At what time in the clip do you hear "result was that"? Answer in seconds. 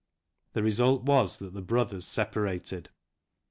0.63-1.53